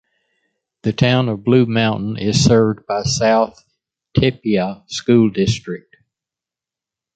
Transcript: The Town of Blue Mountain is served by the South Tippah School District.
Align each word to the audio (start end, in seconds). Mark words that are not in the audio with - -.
The 0.81 0.93
Town 0.93 1.29
of 1.29 1.43
Blue 1.43 1.67
Mountain 1.67 2.17
is 2.17 2.43
served 2.43 2.87
by 2.87 3.03
the 3.03 3.07
South 3.07 3.63
Tippah 4.17 4.89
School 4.89 5.29
District. 5.29 5.95